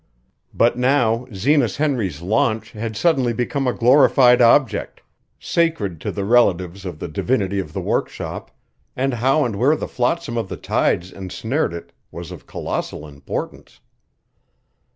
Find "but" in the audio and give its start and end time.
0.51-0.79